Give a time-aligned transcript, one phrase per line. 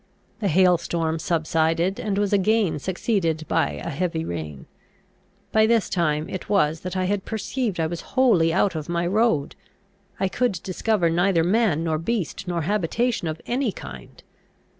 [0.39, 4.65] The hail storm subsided, and was again succeeded by a heavy rain.
[5.51, 9.05] By this time it was that I had perceived I was wholly out of my
[9.05, 9.55] road.
[10.19, 14.23] I could discover neither man nor beast, nor habitation of any kind.